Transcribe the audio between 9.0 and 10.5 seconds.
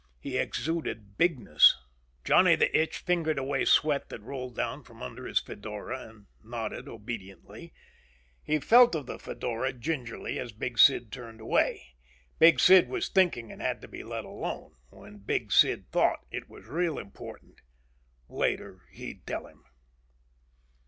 the fedora gingerly